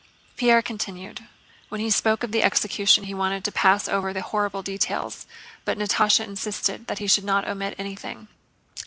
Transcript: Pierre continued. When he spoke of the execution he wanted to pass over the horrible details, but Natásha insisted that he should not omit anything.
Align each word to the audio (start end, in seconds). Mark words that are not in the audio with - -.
Pierre 0.35 0.63
continued. 0.63 1.27
When 1.69 1.79
he 1.79 1.91
spoke 1.91 2.23
of 2.23 2.31
the 2.31 2.41
execution 2.41 3.03
he 3.03 3.13
wanted 3.13 3.43
to 3.43 3.51
pass 3.51 3.87
over 3.87 4.13
the 4.13 4.23
horrible 4.23 4.63
details, 4.63 5.27
but 5.63 5.77
Natásha 5.77 6.23
insisted 6.25 6.87
that 6.87 6.97
he 6.97 7.05
should 7.05 7.23
not 7.23 7.47
omit 7.47 7.75
anything. 7.77 8.27